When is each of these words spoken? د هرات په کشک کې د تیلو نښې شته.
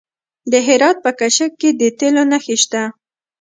د 0.51 0.53
هرات 0.67 0.97
په 1.05 1.11
کشک 1.19 1.51
کې 1.61 1.69
د 1.79 1.81
تیلو 1.99 2.23
نښې 2.31 2.55
شته. 2.63 2.83